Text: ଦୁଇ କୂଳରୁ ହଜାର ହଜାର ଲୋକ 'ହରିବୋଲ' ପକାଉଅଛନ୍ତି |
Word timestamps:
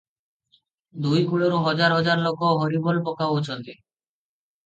ଦୁଇ 1.05 1.19
କୂଳରୁ 1.33 1.59
ହଜାର 1.67 1.99
ହଜାର 1.99 2.23
ଲୋକ 2.27 2.49
'ହରିବୋଲ' 2.61 3.03
ପକାଉଅଛନ୍ତି 3.09 3.77
| 3.79 3.85